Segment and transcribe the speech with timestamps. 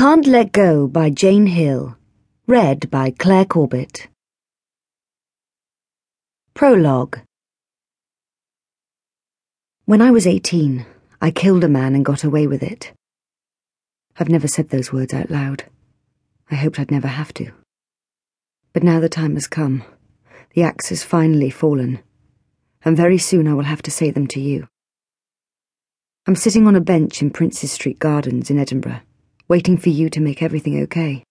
[0.00, 1.94] Can't Let Go by Jane Hill.
[2.46, 4.08] Read by Clare Corbett.
[6.54, 7.18] Prologue.
[9.84, 10.86] When I was 18,
[11.20, 12.94] I killed a man and got away with it.
[14.18, 15.64] I've never said those words out loud.
[16.50, 17.52] I hoped I'd never have to.
[18.72, 19.84] But now the time has come.
[20.54, 22.00] The axe has finally fallen.
[22.82, 24.66] And very soon I will have to say them to you.
[26.26, 29.02] I'm sitting on a bench in Princes Street Gardens in Edinburgh,
[29.50, 31.24] waiting for you to make everything okay.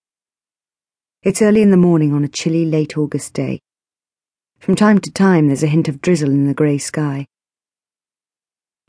[1.23, 3.62] It's early in the morning on a chilly late August day.
[4.59, 7.28] From time to time there's a hint of drizzle in the grey sky.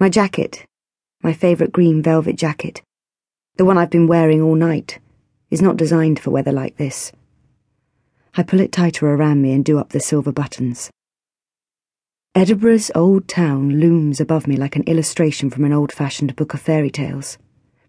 [0.00, 0.66] My jacket,
[1.22, 2.82] my favourite green velvet jacket,
[3.54, 4.98] the one I've been wearing all night,
[5.48, 7.12] is not designed for weather like this.
[8.36, 10.90] I pull it tighter around me and do up the silver buttons.
[12.34, 16.60] Edinburgh's old town looms above me like an illustration from an old fashioned book of
[16.60, 17.38] fairy tales,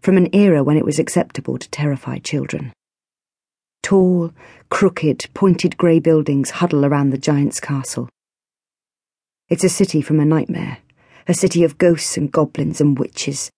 [0.02, 2.72] from an era when it was acceptable to terrify children.
[3.84, 4.32] Tall,
[4.68, 8.08] crooked, pointed grey buildings huddle around the giant's castle.
[9.48, 10.78] It's a city from a nightmare,
[11.28, 13.50] a city of ghosts and goblins and witches,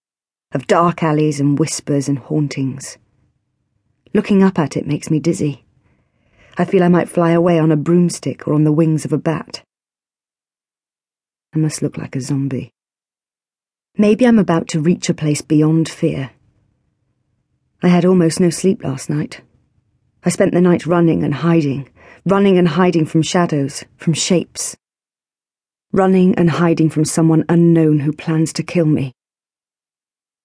[0.53, 2.99] of dark alleys and whispers and hauntings.
[4.13, 5.65] Looking up at it makes me dizzy.
[6.59, 9.19] I feel I might fly away on a broomstick or on the wings of a
[9.19, 9.63] bat.
[11.55, 12.71] I must look like a zombie.
[13.97, 16.31] Maybe I'm about to reach a place beyond fear.
[17.85, 19.43] I had almost no sleep last night.
[20.23, 21.87] I spent the night running and hiding,
[22.25, 24.75] running and hiding from shadows, from shapes.
[25.93, 29.13] Running and hiding from someone unknown who plans to kill me.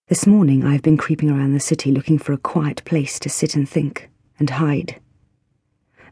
[0.09, 3.29] This morning I have been creeping around the city looking for a quiet place to
[3.29, 4.99] sit and think and hide.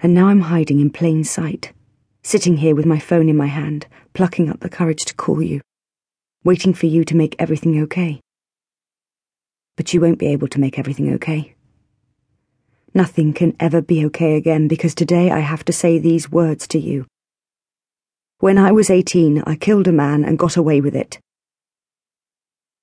[0.01, 1.73] And now I'm hiding in plain sight
[2.23, 5.59] sitting here with my phone in my hand, plucking up the courage to call you,
[6.45, 8.21] waiting for you to make everything okay.
[9.77, 11.55] But you won't be able to make everything okay.
[12.93, 16.79] Nothing can ever be okay again because today I have to say these words to
[16.79, 17.05] you.
[18.39, 21.19] When I was 18, I killed a man and got away with it.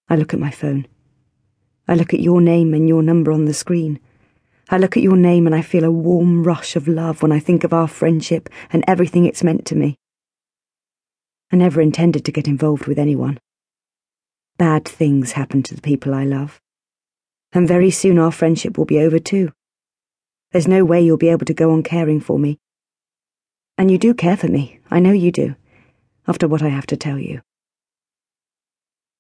[0.09, 0.87] I look at my phone.
[1.89, 4.01] I look at your name and your number on the screen.
[4.71, 7.39] I look at your name and I feel a warm rush of love when I
[7.39, 9.97] think of our friendship and everything it's meant to me.
[11.53, 13.39] I never intended to get involved with anyone.
[14.59, 16.61] Bad things happen to the people I love.
[17.55, 19.53] And very soon our friendship will be over too.
[20.51, 22.59] There's no way you'll be able to go on caring for me.
[23.79, 25.55] And you do care for me, I know you do,
[26.27, 27.43] after what I have to tell you.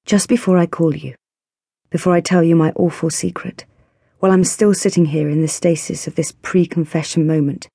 [0.05, 1.15] Just before I call you,
[1.91, 3.65] before I tell you my awful secret,
[4.19, 7.69] while I'm still sitting here in the stasis of this pre confession moment,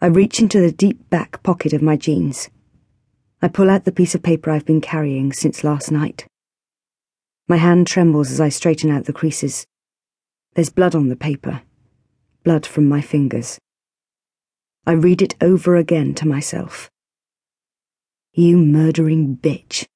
[0.00, 2.50] I reach into the deep back pocket of my jeans.
[3.40, 6.26] I pull out the piece of paper I've been carrying since last night.
[7.46, 9.66] My hand trembles as I straighten out the creases.
[10.54, 11.62] There's blood on the paper,
[12.44, 13.58] blood from my fingers.
[14.86, 16.90] I read it over again to myself.
[18.34, 19.86] You murdering bitch,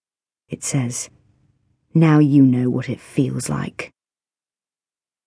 [0.48, 1.10] it says.
[1.92, 3.90] Now you know what it feels like.